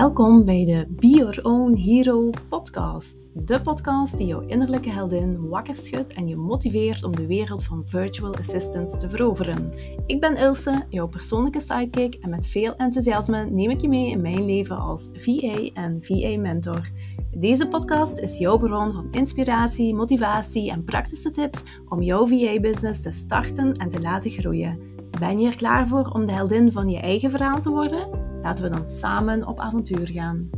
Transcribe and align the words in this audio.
Welkom 0.00 0.44
bij 0.44 0.64
de 0.64 0.86
Be 0.88 1.06
Your 1.06 1.38
Own 1.42 1.74
Hero 1.74 2.30
podcast. 2.48 3.24
De 3.34 3.60
podcast 3.60 4.18
die 4.18 4.26
jouw 4.26 4.40
innerlijke 4.40 4.90
heldin 4.90 5.48
wakker 5.48 5.76
schudt 5.76 6.12
en 6.12 6.28
je 6.28 6.36
motiveert 6.36 7.04
om 7.04 7.16
de 7.16 7.26
wereld 7.26 7.64
van 7.64 7.82
virtual 7.86 8.34
assistants 8.34 8.98
te 8.98 9.08
veroveren. 9.08 9.72
Ik 10.06 10.20
ben 10.20 10.36
Ilse, 10.36 10.84
jouw 10.88 11.08
persoonlijke 11.08 11.60
sidekick 11.60 12.14
en 12.14 12.30
met 12.30 12.46
veel 12.46 12.76
enthousiasme 12.76 13.44
neem 13.44 13.70
ik 13.70 13.80
je 13.80 13.88
mee 13.88 14.10
in 14.10 14.22
mijn 14.22 14.44
leven 14.44 14.78
als 14.78 15.08
VA 15.12 15.70
en 15.74 15.98
VA-mentor. 16.02 16.90
Deze 17.30 17.68
podcast 17.68 18.18
is 18.18 18.38
jouw 18.38 18.58
bron 18.58 18.92
van 18.92 19.08
inspiratie, 19.10 19.94
motivatie 19.94 20.70
en 20.70 20.84
praktische 20.84 21.30
tips 21.30 21.62
om 21.88 22.02
jouw 22.02 22.26
VA-business 22.26 23.02
te 23.02 23.10
starten 23.12 23.72
en 23.72 23.88
te 23.88 24.00
laten 24.00 24.30
groeien. 24.30 24.78
Ben 25.18 25.38
je 25.38 25.46
er 25.46 25.56
klaar 25.56 25.88
voor 25.88 26.10
om 26.12 26.26
de 26.26 26.32
heldin 26.32 26.72
van 26.72 26.88
je 26.88 27.00
eigen 27.00 27.30
verhaal 27.30 27.60
te 27.60 27.70
worden? 27.70 28.29
Laten 28.42 28.64
we 28.64 28.70
dan 28.70 28.86
samen 28.86 29.46
op 29.46 29.60
avontuur 29.60 30.08
gaan. 30.08 30.50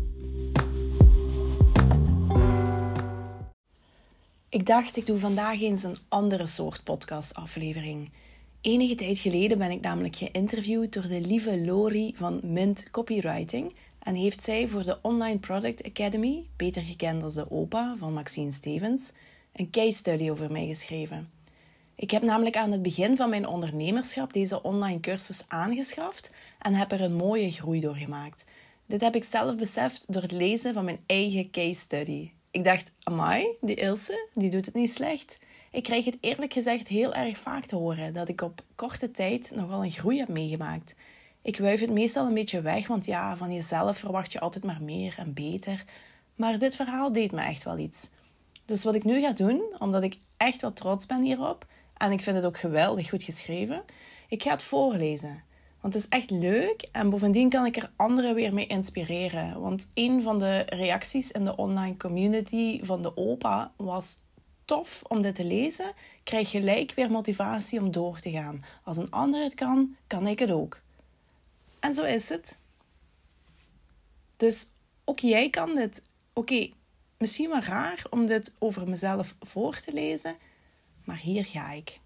Ik 4.49 4.67
dacht, 4.67 4.97
ik 4.97 5.07
doe 5.07 5.19
vandaag 5.19 5.61
eens 5.61 5.83
een 5.83 5.97
andere 6.09 6.47
soort 6.47 6.85
podcastaflevering. 6.85 8.13
Enige 8.61 8.95
tijd 8.95 9.19
geleden 9.19 9.59
ben 9.59 9.71
ik 9.71 9.81
namelijk 9.81 10.17
geïnterviewd 10.17 10.93
door 10.93 11.09
de 11.09 11.21
lieve 11.21 11.65
Lori 11.65 12.13
van 12.17 12.41
Mint 12.43 12.91
Copywriting 12.91 13.75
en 13.99 14.15
heeft 14.15 14.43
zij 14.43 14.69
voor 14.69 14.83
de 14.83 14.99
Online 15.03 15.39
Product 15.39 15.85
Academy, 15.85 16.47
beter 16.57 16.83
gekend 16.83 17.23
als 17.23 17.35
de 17.35 17.51
OPA 17.51 17.95
van 17.99 18.13
Maxine 18.13 18.53
Stevens, 18.53 19.13
een 19.53 19.71
case 19.71 19.93
study 19.93 20.31
over 20.31 20.53
mij 20.53 20.67
geschreven. 20.67 21.31
Ik 21.95 22.11
heb 22.11 22.23
namelijk 22.23 22.57
aan 22.57 22.73
het 22.73 22.83
begin 22.83 23.17
van 23.17 23.31
mijn 23.31 23.47
ondernemerschap 23.47 24.33
deze 24.33 24.63
online 24.63 25.01
cursus 25.01 25.45
aangeschaft 25.49 26.33
en 26.59 26.75
heb 26.75 26.93
er 26.93 27.01
een 27.01 27.15
mooie 27.15 27.51
groei 27.51 27.81
door 27.81 27.95
gemaakt. 27.95 28.45
Dit 28.87 29.01
heb 29.01 29.15
ik 29.15 29.25
zelf 29.25 29.57
beseft 29.57 30.05
door 30.09 30.23
het 30.23 30.33
lezen 30.33 30.75
van 30.75 30.85
mijn 30.85 31.01
eigen 31.07 31.51
case 31.51 31.81
study. 31.81 32.31
Ik 32.51 32.65
dacht, 32.65 32.93
amai, 33.03 33.47
die 33.61 33.77
Ilse, 33.77 34.29
die 34.35 34.51
doet 34.51 34.67
het 34.67 34.75
niet 34.75 34.93
slecht. 34.93 35.39
Ik 35.71 35.83
krijg 35.83 36.05
het 36.05 36.17
eerlijk 36.21 36.53
gezegd 36.53 36.89
heel 36.89 37.15
erg 37.15 37.39
vaak 37.39 37.65
te 37.65 37.77
horen 37.77 38.15
dat 38.15 38.29
ik 38.29 38.41
op 38.41 38.63
korte 38.75 39.11
tijd 39.11 39.53
nogal 39.55 39.85
een 39.85 39.91
groei 39.91 40.19
heb 40.19 40.29
meegemaakt. 40.29 40.95
Ik 41.43 41.59
wuif 41.59 41.81
het 41.81 41.91
meestal 41.91 42.27
een 42.27 42.35
beetje 42.35 42.61
weg, 42.61 42.87
want 42.87 43.05
ja, 43.05 43.37
van 43.37 43.53
jezelf 43.53 43.99
verwacht 43.99 44.33
je 44.33 44.41
altijd 44.41 44.65
maar 44.65 44.83
meer 44.83 45.15
en 45.19 45.35
beter. 45.35 45.85
Maar 46.35 46.59
dit 46.59 46.77
verhaal 46.77 47.13
deed 47.13 47.33
me 47.33 47.41
echt 47.41 47.63
wel 47.63 47.79
iets. 47.79 48.11
Dus 48.65 48.85
wat 48.85 48.95
ik 48.95 49.05
nu 49.05 49.21
ga 49.21 49.33
doen, 49.33 49.63
omdat 49.79 50.03
ik 50.03 50.17
echt 50.37 50.61
wat 50.61 50.77
trots 50.77 51.07
ben 51.07 51.23
hierop, 51.23 51.67
en 52.03 52.13
ik 52.13 52.23
vind 52.23 52.37
het 52.37 52.47
ook 52.47 52.59
geweldig 52.59 53.09
goed 53.09 53.23
geschreven. 53.23 53.83
Ik 54.29 54.43
ga 54.43 54.51
het 54.51 54.63
voorlezen. 54.63 55.43
Want 55.81 55.95
het 55.95 56.03
is 56.03 56.09
echt 56.09 56.31
leuk 56.31 56.89
en 56.93 57.11
bovendien 57.11 57.49
kan 57.49 57.67
ik 57.67 57.77
er 57.77 57.91
anderen 57.97 58.35
weer 58.35 58.55
mee 58.55 58.67
inspireren. 58.67 59.61
Want 59.61 59.87
een 59.95 60.23
van 60.23 60.39
de 60.39 60.59
reacties 60.59 61.31
in 61.31 61.45
de 61.45 61.57
online 61.57 61.97
community 61.97 62.85
van 62.85 63.03
de 63.03 63.17
OPA 63.17 63.73
was 63.77 64.19
tof 64.65 65.03
om 65.09 65.23
dit 65.23 65.35
te 65.35 65.45
lezen. 65.45 65.93
Krijg 66.23 66.51
gelijk 66.51 66.93
weer 66.95 67.11
motivatie 67.11 67.81
om 67.81 67.91
door 67.91 68.21
te 68.21 68.31
gaan. 68.31 68.65
Als 68.85 68.97
een 68.97 69.11
ander 69.11 69.43
het 69.43 69.55
kan, 69.55 69.97
kan 70.07 70.27
ik 70.27 70.39
het 70.39 70.51
ook. 70.51 70.83
En 71.81 71.95
zo 71.95 72.03
is 72.03 72.29
het. 72.29 72.59
Dus 74.37 74.67
ook 75.05 75.19
jij 75.19 75.51
kan 75.51 75.75
dit. 75.75 76.03
Oké, 76.33 76.71
misschien 77.19 77.49
wel 77.49 77.61
raar 77.61 78.05
om 78.11 78.27
dit 78.27 78.57
over 78.59 78.89
mezelf 78.89 79.35
voor 79.41 79.81
te 79.81 79.93
lezen, 79.93 80.37
maar 81.05 81.19
hier 81.19 81.45
ga 81.45 81.71
ik. 81.71 82.01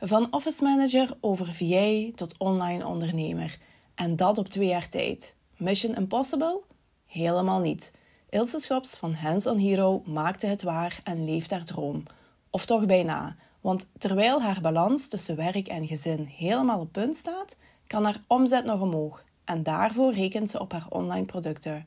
Van 0.00 0.28
office 0.30 0.64
manager 0.64 1.16
over 1.20 1.52
VA 1.52 2.10
tot 2.14 2.38
online 2.38 2.86
ondernemer. 2.86 3.58
En 3.94 4.16
dat 4.16 4.38
op 4.38 4.48
twee 4.48 4.68
jaar 4.68 4.88
tijd. 4.88 5.34
Mission 5.56 5.96
impossible? 5.96 6.60
Helemaal 7.06 7.60
niet. 7.60 7.92
Ilse 8.30 8.58
Schops 8.58 8.96
van 8.96 9.14
Hands 9.14 9.46
on 9.46 9.58
Hero 9.58 10.02
maakte 10.04 10.46
het 10.46 10.62
waar 10.62 11.00
en 11.04 11.24
leeft 11.24 11.50
haar 11.50 11.64
droom. 11.64 12.02
Of 12.50 12.66
toch 12.66 12.86
bijna. 12.86 13.36
Want 13.60 13.88
terwijl 13.98 14.42
haar 14.42 14.60
balans 14.60 15.08
tussen 15.08 15.36
werk 15.36 15.68
en 15.68 15.86
gezin 15.86 16.24
helemaal 16.24 16.80
op 16.80 16.92
punt 16.92 17.16
staat, 17.16 17.56
kan 17.86 18.04
haar 18.04 18.20
omzet 18.26 18.64
nog 18.64 18.80
omhoog. 18.80 19.24
En 19.44 19.62
daarvoor 19.62 20.12
rekent 20.12 20.50
ze 20.50 20.60
op 20.60 20.72
haar 20.72 20.86
online 20.88 21.24
producten. 21.24 21.86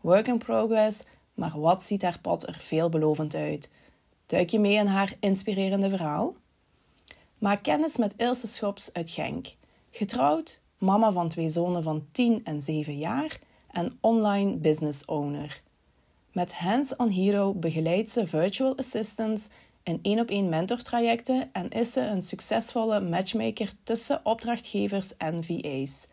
Work 0.00 0.26
in 0.26 0.38
progress, 0.38 1.04
maar 1.34 1.60
wat 1.60 1.82
ziet 1.82 2.02
haar 2.02 2.18
pad 2.20 2.46
er 2.46 2.56
veelbelovend 2.58 3.34
uit? 3.34 3.70
Duik 4.32 4.50
je 4.50 4.58
mee 4.58 4.74
in 4.74 4.86
haar 4.86 5.14
inspirerende 5.20 5.88
verhaal? 5.88 6.34
Maak 7.38 7.62
kennis 7.62 7.96
met 7.96 8.14
Ilse 8.16 8.46
Schops 8.46 8.92
uit 8.92 9.10
Genk. 9.10 9.54
Getrouwd, 9.90 10.60
mama 10.78 11.12
van 11.12 11.28
twee 11.28 11.48
zonen 11.48 11.82
van 11.82 12.06
10 12.12 12.44
en 12.44 12.62
7 12.62 12.98
jaar 12.98 13.38
en 13.70 13.98
online 14.00 14.56
business 14.56 15.04
owner. 15.04 15.62
Met 16.32 16.54
Hands 16.54 16.96
on 16.96 17.08
Hero 17.08 17.54
begeleidt 17.54 18.10
ze 18.10 18.26
virtual 18.26 18.76
assistants 18.76 19.48
in 19.82 19.98
één 20.02 20.20
op 20.20 20.28
één 20.28 20.48
mentortrajecten 20.48 21.48
en 21.52 21.68
is 21.68 21.92
ze 21.92 22.00
een 22.00 22.22
succesvolle 22.22 23.00
matchmaker 23.00 23.72
tussen 23.82 24.20
opdrachtgevers 24.22 25.16
en 25.16 25.44
VA's. 25.44 26.08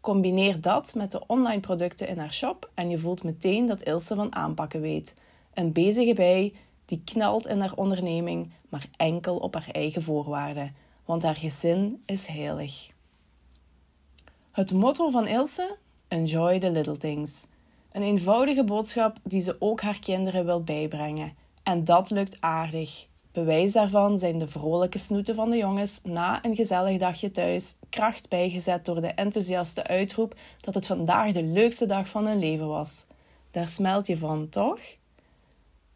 Combineer 0.00 0.60
dat 0.60 0.94
met 0.94 1.10
de 1.10 1.26
online 1.26 1.60
producten 1.60 2.08
in 2.08 2.18
haar 2.18 2.32
shop 2.32 2.70
en 2.74 2.90
je 2.90 2.98
voelt 2.98 3.24
meteen 3.24 3.66
dat 3.66 3.82
Ilse 3.82 4.14
van 4.14 4.34
aanpakken 4.34 4.80
weet. 4.80 5.14
Een 5.54 5.72
bezige 5.72 6.14
bij 6.14 6.52
die 6.92 7.02
knalt 7.04 7.46
in 7.46 7.60
haar 7.60 7.72
onderneming, 7.74 8.52
maar 8.68 8.86
enkel 8.96 9.36
op 9.36 9.54
haar 9.54 9.68
eigen 9.70 10.02
voorwaarden, 10.02 10.74
want 11.04 11.22
haar 11.22 11.36
gezin 11.36 12.02
is 12.06 12.26
heilig. 12.26 12.90
Het 14.50 14.72
motto 14.72 15.10
van 15.10 15.26
Ilse: 15.26 15.76
Enjoy 16.08 16.58
the 16.58 16.70
little 16.70 16.96
things. 16.96 17.46
Een 17.92 18.02
eenvoudige 18.02 18.64
boodschap 18.64 19.16
die 19.22 19.42
ze 19.42 19.56
ook 19.58 19.80
haar 19.80 19.98
kinderen 19.98 20.44
wil 20.44 20.62
bijbrengen. 20.62 21.34
En 21.62 21.84
dat 21.84 22.10
lukt 22.10 22.36
aardig. 22.40 23.06
Bewijs 23.32 23.72
daarvan 23.72 24.18
zijn 24.18 24.38
de 24.38 24.48
vrolijke 24.48 24.98
snoeten 24.98 25.34
van 25.34 25.50
de 25.50 25.56
jongens 25.56 26.00
na 26.04 26.44
een 26.44 26.56
gezellig 26.56 26.98
dagje 26.98 27.30
thuis, 27.30 27.76
kracht 27.88 28.28
bijgezet 28.28 28.84
door 28.84 29.00
de 29.00 29.06
enthousiaste 29.06 29.86
uitroep 29.86 30.34
dat 30.60 30.74
het 30.74 30.86
vandaag 30.86 31.32
de 31.32 31.42
leukste 31.42 31.86
dag 31.86 32.08
van 32.08 32.26
hun 32.26 32.38
leven 32.38 32.68
was. 32.68 33.06
Daar 33.50 33.68
smelt 33.68 34.06
je 34.06 34.18
van, 34.18 34.48
toch? 34.48 34.80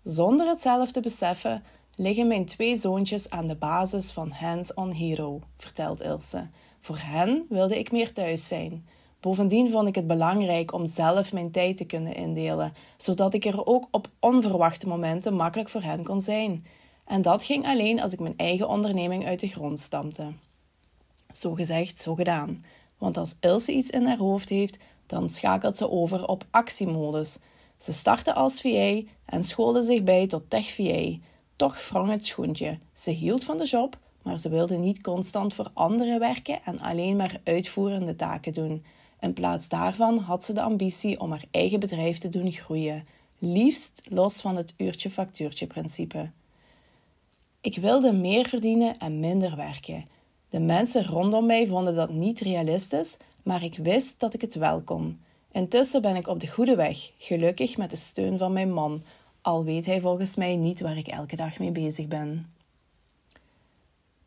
Zonder 0.09 0.49
het 0.49 0.61
zelf 0.61 0.93
te 0.93 1.01
beseffen 1.01 1.63
liggen 1.97 2.27
mijn 2.27 2.45
twee 2.45 2.77
zoontjes 2.77 3.31
aan 3.31 3.47
de 3.47 3.55
basis 3.55 4.11
van 4.11 4.31
Hands 4.31 4.75
on 4.75 4.91
Hero, 4.91 5.41
vertelt 5.57 6.03
Ilse. 6.03 6.47
Voor 6.81 6.99
hen 7.01 7.47
wilde 7.49 7.79
ik 7.79 7.93
meer 7.93 8.13
thuis 8.13 8.47
zijn. 8.47 8.87
Bovendien 9.21 9.71
vond 9.71 9.89
ik 9.89 9.95
het 9.95 10.07
belangrijk 10.07 10.73
om 10.73 10.87
zelf 10.87 11.33
mijn 11.33 11.51
tijd 11.51 11.77
te 11.77 11.85
kunnen 11.85 12.15
indelen, 12.15 12.73
zodat 12.97 13.35
ik 13.35 13.45
er 13.45 13.67
ook 13.67 13.89
op 13.91 14.09
onverwachte 14.21 14.89
momenten 14.89 15.35
makkelijk 15.35 15.69
voor 15.69 15.83
hen 15.83 16.05
kon 16.05 16.21
zijn. 16.21 16.67
En 17.05 17.23
dat 17.23 17.45
ging 17.45 17.67
alleen 17.67 18.01
als 18.01 18.13
ik 18.13 18.21
mijn 18.21 18.37
eigen 18.37 18.69
onderneming 18.69 19.27
uit 19.27 19.41
de 19.41 19.49
grond 19.49 19.81
stampte. 19.81 20.33
Zo 21.31 21.55
gezegd, 21.55 21.99
zo 21.99 22.15
gedaan. 22.15 22.65
Want 22.99 23.17
als 23.17 23.37
Ilse 23.41 23.73
iets 23.73 23.91
in 23.91 24.07
haar 24.07 24.19
hoofd 24.19 24.49
heeft, 24.49 24.79
dan 25.07 25.29
schakelt 25.29 25.77
ze 25.77 25.91
over 25.91 26.27
op 26.27 26.45
actiemodus. 26.51 27.39
Ze 27.79 27.93
startte 27.93 28.35
als 28.35 28.61
VA 28.61 29.01
en 29.25 29.45
schoolde 29.45 29.83
zich 29.83 30.03
bij 30.03 30.27
tot 30.27 30.51
tech 30.51 30.67
VA. 30.67 31.11
Toch 31.57 31.89
wrong 31.89 32.11
het 32.11 32.25
schoentje. 32.25 32.79
Ze 32.93 33.11
hield 33.11 33.45
van 33.45 33.59
de 33.59 33.65
job, 33.65 33.99
maar 34.23 34.39
ze 34.39 34.49
wilde 34.49 34.77
niet 34.77 35.01
constant 35.01 35.55
voor 35.55 35.71
anderen 35.73 36.19
werken 36.19 36.65
en 36.65 36.81
alleen 36.81 37.17
maar 37.17 37.41
uitvoerende 37.45 38.17
taken 38.17 38.53
doen. 38.53 38.85
In 39.21 39.33
plaats 39.33 39.69
daarvan 39.69 40.19
had 40.19 40.45
ze 40.45 40.53
de 40.53 40.63
ambitie 40.63 41.21
om 41.21 41.31
haar 41.31 41.45
eigen 41.51 41.81
bedrijf 41.81 42.19
te 42.19 42.29
doen 42.29 42.53
groeien, 42.53 43.07
liefst 43.39 44.03
los 44.09 44.41
van 44.41 44.57
het 44.57 44.75
uurtje-factuurtje 44.77 45.67
principe. 45.67 46.31
Ik 47.61 47.77
wilde 47.77 48.13
meer 48.13 48.49
verdienen 48.49 48.99
en 48.99 49.21
minder 49.21 49.57
werken. 49.57 50.09
De 50.51 50.61
mensen 50.61 51.05
rondom 51.05 51.47
mij 51.47 51.67
vonden 51.67 51.95
dat 51.95 52.11
niet 52.11 52.41
realistisch, 52.41 53.17
maar 53.43 53.63
ik 53.63 53.77
wist 53.77 54.21
dat 54.21 54.35
ik 54.35 54.41
het 54.41 54.55
wel 54.55 54.81
kon. 54.81 55.21
Intussen 55.57 56.03
ben 56.03 56.17
ik 56.17 56.27
op 56.27 56.41
de 56.41 56.49
goede 56.49 56.75
weg, 56.75 57.11
gelukkig 57.19 57.77
met 57.77 57.91
de 57.91 57.97
steun 57.97 58.39
van 58.39 58.53
mijn 58.53 58.73
man, 58.73 59.01
al 59.41 59.65
weet 59.65 59.87
hij 59.87 60.01
volgens 60.01 60.37
mij 60.37 60.57
niet 60.57 60.81
waar 60.81 60.97
ik 60.97 61.07
elke 61.07 61.37
dag 61.37 61.59
mee 61.59 61.73
bezig 61.73 62.09
ben. 62.09 62.55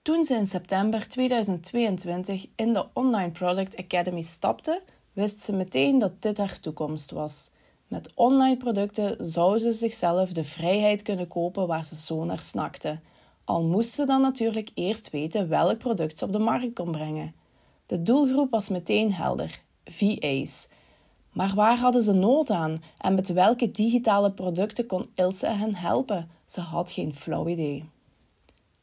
Toen 0.02 0.24
ze 0.24 0.36
in 0.36 0.48
september 0.48 1.08
2022 1.08 2.48
in 2.56 2.74
de 2.74 2.86
Online 2.94 3.32
Product 3.32 3.78
Academy 3.78 4.22
stapte, 4.22 4.82
wist 5.14 5.42
ze 5.42 5.54
meteen 5.54 6.00
dat 6.00 6.22
dit 6.22 6.38
haar 6.38 6.60
toekomst 6.60 7.12
was. 7.12 7.52
Met 7.88 8.12
online 8.14 8.58
producten 8.58 9.16
zou 9.20 9.58
ze 9.58 9.72
zichzelf 9.72 10.30
de 10.30 10.44
vrijheid 10.44 11.02
kunnen 11.02 11.28
kopen 11.28 11.68
waar 11.68 11.86
ze 11.86 11.96
zo 11.96 12.24
naar 12.24 12.42
snakte. 12.42 13.00
Al 13.44 13.64
moest 13.64 13.94
ze 13.94 14.06
dan 14.06 14.22
natuurlijk 14.22 14.70
eerst 14.74 15.10
weten 15.10 15.50
welk 15.50 15.78
product 15.78 16.18
ze 16.18 16.26
op 16.26 16.32
de 16.32 16.40
markt 16.40 16.74
kon 16.74 16.92
brengen. 16.92 17.34
De 17.86 18.04
doelgroep 18.04 18.52
was 18.52 18.70
meteen 18.70 19.14
helder: 19.14 19.62
VA's. 19.86 20.68
Maar 21.32 21.56
waar 21.56 21.78
hadden 21.78 22.04
ze 22.04 22.14
nood 22.14 22.50
aan 22.50 22.84
en 22.98 23.16
met 23.16 23.34
welke 23.34 23.72
digitale 23.72 24.32
producten 24.32 24.86
kon 24.86 25.10
Ilse 25.16 25.48
hen 25.48 25.76
helpen? 25.76 26.30
Ze 26.46 26.62
had 26.62 26.92
geen 26.92 27.16
flauw 27.16 27.48
idee. 27.48 27.90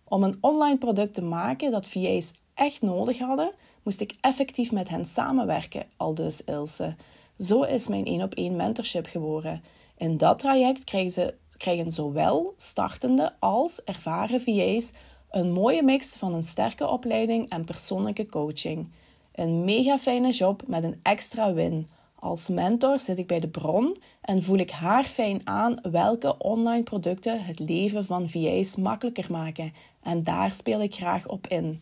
Om 0.04 0.22
een 0.22 0.38
online 0.40 0.78
product 0.78 1.14
te 1.14 1.22
maken 1.22 1.70
dat 1.70 1.86
VA's 1.86 2.32
echt 2.54 2.82
nodig 2.82 3.18
hadden, 3.18 3.52
moest 3.82 4.00
ik 4.00 4.16
effectief 4.20 4.72
met 4.72 4.88
hen 4.88 5.06
samenwerken, 5.06 5.86
aldus 5.96 6.44
Ilse. 6.44 6.94
Zo 7.38 7.62
is 7.62 7.88
mijn 7.88 8.04
1 8.04 8.22
op 8.22 8.34
1 8.34 8.56
mentorship 8.56 9.06
geboren. 9.06 9.62
In 9.96 10.16
dat 10.16 10.38
traject 10.38 10.84
krijgen, 10.84 11.12
ze, 11.12 11.34
krijgen 11.56 11.92
zowel 11.92 12.54
startende 12.56 13.32
als 13.38 13.84
ervaren 13.84 14.40
VA's 14.40 14.92
een 15.30 15.52
mooie 15.52 15.82
mix 15.82 16.16
van 16.16 16.34
een 16.34 16.44
sterke 16.44 16.88
opleiding 16.88 17.48
en 17.48 17.64
persoonlijke 17.64 18.26
coaching. 18.26 18.90
Een 19.32 19.64
mega 19.64 19.98
fijne 19.98 20.30
job 20.30 20.62
met 20.66 20.84
een 20.84 21.00
extra 21.02 21.52
win. 21.52 21.88
Als 22.18 22.48
mentor 22.48 23.00
zit 23.00 23.18
ik 23.18 23.26
bij 23.26 23.40
de 23.40 23.48
bron 23.48 23.96
en 24.20 24.42
voel 24.42 24.58
ik 24.58 24.70
haar 24.70 25.04
fijn 25.04 25.40
aan 25.44 25.78
welke 25.82 26.38
online 26.38 26.82
producten 26.82 27.44
het 27.44 27.58
leven 27.58 28.04
van 28.04 28.28
VA's 28.28 28.76
makkelijker 28.76 29.26
maken. 29.30 29.72
En 30.02 30.22
daar 30.22 30.52
speel 30.52 30.80
ik 30.82 30.94
graag 30.94 31.28
op 31.28 31.46
in. 31.46 31.80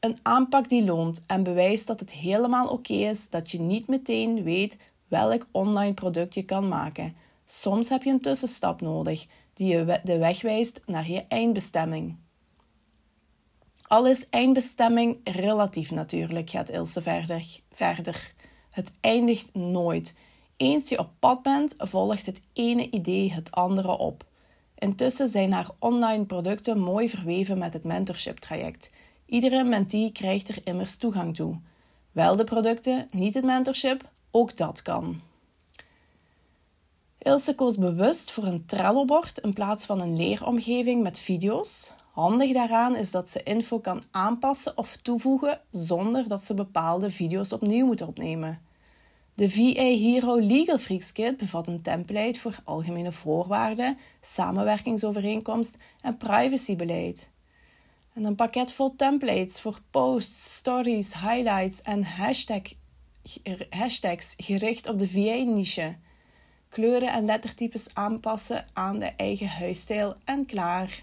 Een 0.00 0.18
aanpak 0.22 0.68
die 0.68 0.84
loont 0.84 1.24
en 1.26 1.42
bewijst 1.42 1.86
dat 1.86 2.00
het 2.00 2.12
helemaal 2.12 2.66
oké 2.66 2.92
is 2.92 3.30
dat 3.30 3.50
je 3.50 3.60
niet 3.60 3.88
meteen 3.88 4.42
weet 4.42 4.78
welk 5.08 5.46
online 5.50 5.94
product 5.94 6.34
je 6.34 6.44
kan 6.44 6.68
maken. 6.68 7.16
Soms 7.46 7.88
heb 7.88 8.02
je 8.02 8.10
een 8.10 8.20
tussenstap 8.20 8.80
nodig 8.80 9.26
die 9.54 9.68
je 9.68 10.00
de 10.04 10.18
weg 10.18 10.42
wijst 10.42 10.80
naar 10.86 11.10
je 11.10 11.24
eindbestemming. 11.28 12.16
Al 13.82 14.06
is 14.06 14.28
eindbestemming 14.30 15.18
relatief 15.24 15.90
natuurlijk, 15.90 16.50
gaat 16.50 16.70
Ilse 16.70 17.02
verder. 17.02 17.60
verder. 17.72 18.34
Het 18.76 18.92
eindigt 19.00 19.54
nooit. 19.54 20.18
Eens 20.56 20.88
je 20.88 20.98
op 20.98 21.10
pad 21.18 21.42
bent, 21.42 21.74
volgt 21.78 22.26
het 22.26 22.40
ene 22.52 22.90
idee 22.90 23.32
het 23.32 23.50
andere 23.50 23.98
op. 23.98 24.24
Intussen 24.78 25.28
zijn 25.28 25.52
haar 25.52 25.70
online 25.78 26.24
producten 26.24 26.78
mooi 26.78 27.08
verweven 27.08 27.58
met 27.58 27.72
het 27.72 27.84
mentorship 27.84 28.38
traject. 28.38 28.90
Iedere 29.26 29.64
mentee 29.64 30.12
krijgt 30.12 30.48
er 30.48 30.58
immers 30.64 30.96
toegang 30.96 31.34
toe. 31.34 31.58
Wel 32.12 32.36
de 32.36 32.44
producten, 32.44 33.08
niet 33.10 33.34
het 33.34 33.44
mentorship, 33.44 34.10
ook 34.30 34.56
dat 34.56 34.82
kan. 34.82 35.20
Ilse 37.18 37.54
koos 37.54 37.78
bewust 37.78 38.30
voor 38.30 38.44
een 38.44 38.66
Trello-bord 38.66 39.38
in 39.38 39.52
plaats 39.52 39.86
van 39.86 40.00
een 40.00 40.16
leeromgeving 40.16 41.02
met 41.02 41.18
video's. 41.18 41.92
Handig 42.12 42.52
daaraan 42.52 42.96
is 42.96 43.10
dat 43.10 43.28
ze 43.28 43.42
info 43.42 43.78
kan 43.78 44.02
aanpassen 44.10 44.78
of 44.78 44.96
toevoegen 44.96 45.60
zonder 45.70 46.28
dat 46.28 46.44
ze 46.44 46.54
bepaalde 46.54 47.10
video's 47.10 47.52
opnieuw 47.52 47.86
moet 47.86 48.00
opnemen. 48.02 48.65
De 49.36 49.50
VA 49.50 49.82
Hero 49.82 50.38
Legal 50.38 50.78
Freaks 50.78 51.12
Kit 51.12 51.36
bevat 51.36 51.66
een 51.66 51.82
template 51.82 52.40
voor 52.40 52.58
algemene 52.64 53.12
voorwaarden, 53.12 53.98
samenwerkingsovereenkomst 54.20 55.76
en 56.00 56.16
privacybeleid. 56.16 57.30
En 58.12 58.24
een 58.24 58.34
pakket 58.34 58.72
vol 58.72 58.94
templates 58.96 59.60
voor 59.60 59.80
posts, 59.90 60.54
stories, 60.54 61.14
highlights 61.14 61.82
en 61.82 62.04
hashtag, 62.04 62.62
hashtags 63.70 64.34
gericht 64.36 64.88
op 64.88 64.98
de 64.98 65.08
VA-niche. 65.08 65.96
Kleuren 66.68 67.12
en 67.12 67.24
lettertypes 67.24 67.94
aanpassen 67.94 68.66
aan 68.72 68.98
de 68.98 69.12
eigen 69.16 69.48
huisstijl 69.48 70.14
en 70.24 70.46
klaar. 70.46 71.00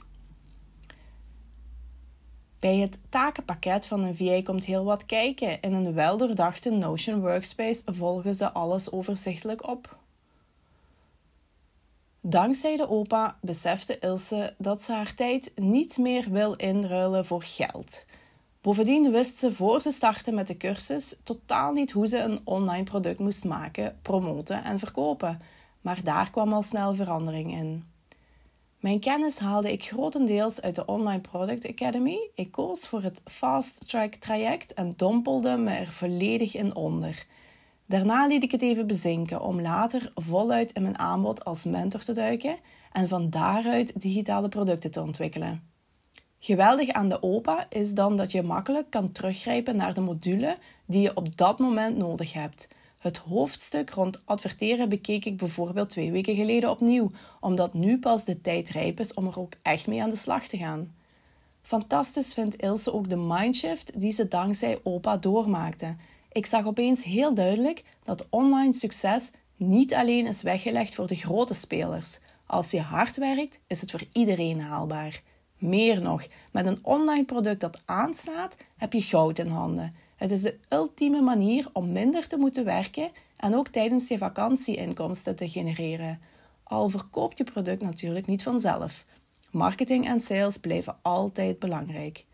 Bij 2.63 2.77
het 2.77 2.99
takenpakket 3.09 3.85
van 3.85 4.03
een 4.03 4.15
VA 4.15 4.41
komt 4.43 4.65
heel 4.65 4.83
wat 4.83 5.05
kijken. 5.05 5.61
In 5.61 5.73
een 5.73 5.93
weldoordachte 5.93 6.69
Notion 6.69 7.19
Workspace 7.19 7.81
volgen 7.85 8.35
ze 8.35 8.51
alles 8.51 8.91
overzichtelijk 8.91 9.67
op. 9.67 9.97
Dankzij 12.21 12.77
de 12.77 12.89
opa 12.89 13.37
besefte 13.41 13.99
Ilse 13.99 14.55
dat 14.57 14.83
ze 14.83 14.93
haar 14.93 15.13
tijd 15.13 15.51
niet 15.55 15.97
meer 15.97 16.31
wil 16.31 16.53
inruilen 16.53 17.25
voor 17.25 17.43
geld. 17.43 18.05
Bovendien 18.61 19.11
wist 19.11 19.37
ze 19.37 19.53
voor 19.53 19.81
ze 19.81 19.91
startte 19.91 20.31
met 20.31 20.47
de 20.47 20.57
cursus 20.57 21.15
totaal 21.23 21.71
niet 21.71 21.91
hoe 21.91 22.07
ze 22.07 22.17
een 22.17 22.39
online 22.43 22.83
product 22.83 23.19
moest 23.19 23.45
maken, 23.45 23.99
promoten 24.01 24.63
en 24.63 24.79
verkopen. 24.79 25.41
Maar 25.81 26.03
daar 26.03 26.29
kwam 26.29 26.53
al 26.53 26.63
snel 26.63 26.95
verandering 26.95 27.51
in. 27.51 27.92
Mijn 28.83 28.99
kennis 28.99 29.39
haalde 29.39 29.71
ik 29.71 29.83
grotendeels 29.83 30.61
uit 30.61 30.75
de 30.75 30.85
Online 30.85 31.21
Product 31.21 31.67
Academy. 31.67 32.29
Ik 32.35 32.51
koos 32.51 32.87
voor 32.87 33.01
het 33.01 33.21
Fast 33.25 33.89
Track 33.89 34.13
traject 34.15 34.73
en 34.73 34.93
dompelde 34.95 35.57
me 35.57 35.71
er 35.71 35.91
volledig 35.91 36.55
in 36.55 36.75
onder. 36.75 37.25
Daarna 37.85 38.27
liet 38.27 38.43
ik 38.43 38.51
het 38.51 38.61
even 38.61 38.87
bezinken 38.87 39.41
om 39.41 39.61
later 39.61 40.11
voluit 40.15 40.71
in 40.71 40.81
mijn 40.81 40.99
aanbod 40.99 41.45
als 41.45 41.63
mentor 41.63 42.03
te 42.03 42.11
duiken 42.11 42.55
en 42.91 43.07
van 43.07 43.29
daaruit 43.29 44.01
digitale 44.01 44.49
producten 44.49 44.91
te 44.91 45.01
ontwikkelen. 45.01 45.63
Geweldig 46.39 46.89
aan 46.89 47.09
de 47.09 47.21
OPA 47.21 47.65
is 47.69 47.93
dan 47.93 48.17
dat 48.17 48.31
je 48.31 48.43
makkelijk 48.43 48.89
kan 48.89 49.11
teruggrijpen 49.11 49.75
naar 49.75 49.93
de 49.93 50.01
module 50.01 50.57
die 50.85 51.01
je 51.01 51.15
op 51.15 51.37
dat 51.37 51.59
moment 51.59 51.97
nodig 51.97 52.33
hebt. 52.33 52.67
Het 53.03 53.17
hoofdstuk 53.17 53.89
rond 53.89 54.21
adverteren 54.25 54.89
bekeek 54.89 55.25
ik 55.25 55.37
bijvoorbeeld 55.37 55.89
twee 55.89 56.11
weken 56.11 56.35
geleden 56.35 56.69
opnieuw, 56.69 57.11
omdat 57.39 57.73
nu 57.73 57.99
pas 57.99 58.25
de 58.25 58.41
tijd 58.41 58.69
rijp 58.69 58.99
is 58.99 59.13
om 59.13 59.27
er 59.27 59.39
ook 59.39 59.53
echt 59.61 59.87
mee 59.87 60.01
aan 60.01 60.09
de 60.09 60.15
slag 60.15 60.47
te 60.47 60.57
gaan. 60.57 60.95
Fantastisch 61.61 62.33
vindt 62.33 62.61
Ilse 62.61 62.93
ook 62.93 63.09
de 63.09 63.15
mindshift 63.15 63.99
die 63.99 64.11
ze 64.11 64.27
dankzij 64.27 64.79
OPA 64.83 65.17
doormaakte. 65.17 65.95
Ik 66.31 66.45
zag 66.45 66.65
opeens 66.65 67.03
heel 67.03 67.33
duidelijk 67.33 67.83
dat 68.03 68.27
online 68.29 68.73
succes 68.73 69.31
niet 69.55 69.93
alleen 69.93 70.27
is 70.27 70.41
weggelegd 70.41 70.95
voor 70.95 71.07
de 71.07 71.15
grote 71.15 71.53
spelers. 71.53 72.19
Als 72.45 72.71
je 72.71 72.81
hard 72.81 73.17
werkt, 73.17 73.59
is 73.67 73.81
het 73.81 73.91
voor 73.91 74.03
iedereen 74.13 74.61
haalbaar. 74.61 75.21
Meer 75.63 76.01
nog, 76.01 76.27
met 76.51 76.65
een 76.65 76.79
online 76.81 77.25
product 77.25 77.61
dat 77.61 77.81
aanslaat, 77.85 78.57
heb 78.77 78.93
je 78.93 79.01
goud 79.01 79.39
in 79.39 79.47
handen. 79.47 79.95
Het 80.15 80.31
is 80.31 80.41
de 80.41 80.57
ultieme 80.69 81.21
manier 81.21 81.69
om 81.73 81.91
minder 81.91 82.27
te 82.27 82.37
moeten 82.37 82.65
werken 82.65 83.11
en 83.35 83.55
ook 83.55 83.67
tijdens 83.67 84.07
je 84.07 84.17
vakantie 84.17 84.75
inkomsten 84.75 85.35
te 85.35 85.49
genereren. 85.49 86.19
Al 86.63 86.89
verkoopt 86.89 87.37
je 87.37 87.43
product 87.43 87.81
natuurlijk 87.81 88.25
niet 88.25 88.43
vanzelf. 88.43 89.05
Marketing 89.51 90.07
en 90.07 90.21
sales 90.21 90.57
blijven 90.57 90.95
altijd 91.01 91.59
belangrijk. 91.59 92.25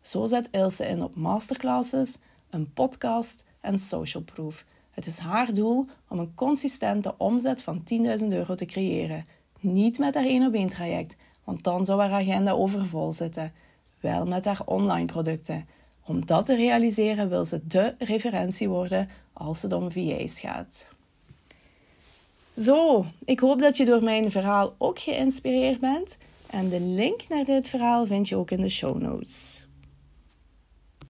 Zo 0.00 0.26
zet 0.26 0.48
Ilse 0.50 0.86
in 0.86 1.02
op 1.02 1.14
masterclasses, 1.14 2.18
een 2.50 2.72
podcast 2.72 3.44
en 3.60 3.78
social 3.78 4.22
proof. 4.22 4.64
Het 4.90 5.06
is 5.06 5.18
haar 5.18 5.54
doel 5.54 5.86
om 6.08 6.18
een 6.18 6.34
consistente 6.34 7.14
omzet 7.18 7.62
van 7.62 7.82
10.000 8.20 8.26
euro 8.28 8.54
te 8.54 8.66
creëren. 8.66 9.26
Niet 9.60 9.98
met 9.98 10.14
haar 10.14 10.24
1 10.24 10.46
op 10.46 10.54
1 10.54 10.68
traject, 10.68 11.16
want 11.44 11.64
dan 11.64 11.84
zou 11.84 12.00
haar 12.00 12.12
agenda 12.12 12.52
overvol 12.52 13.12
zitten. 13.12 13.52
Wel 14.00 14.26
met 14.26 14.44
haar 14.44 14.60
online 14.64 15.04
producten. 15.06 15.66
Om 16.04 16.26
dat 16.26 16.46
te 16.46 16.54
realiseren 16.54 17.28
wil 17.28 17.44
ze 17.44 17.66
de 17.66 17.94
referentie 17.98 18.68
worden 18.68 19.08
als 19.32 19.62
het 19.62 19.72
om 19.72 19.90
VA's 19.90 20.40
gaat. 20.40 20.88
Zo, 22.56 23.04
ik 23.24 23.40
hoop 23.40 23.60
dat 23.60 23.76
je 23.76 23.84
door 23.84 24.02
mijn 24.02 24.30
verhaal 24.30 24.74
ook 24.78 24.98
geïnspireerd 24.98 25.80
bent. 25.80 26.16
En 26.50 26.68
de 26.68 26.80
link 26.80 27.20
naar 27.28 27.44
dit 27.44 27.68
verhaal 27.68 28.06
vind 28.06 28.28
je 28.28 28.36
ook 28.36 28.50
in 28.50 28.60
de 28.60 28.68
show 28.68 29.00
notes. 29.00 29.66